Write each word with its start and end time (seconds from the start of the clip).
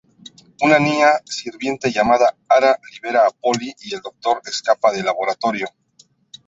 Una 0.63 0.79
niña 0.79 1.11
sirviente 1.25 1.91
llamada 1.91 2.35
Ara 2.49 2.75
libera 2.91 3.27
a 3.27 3.29
Polly, 3.29 3.71
y 3.81 3.93
el 3.93 4.01
Doctor 4.01 4.41
escapa 4.45 4.91
del 4.91 5.05
laboratorio. 5.05 5.67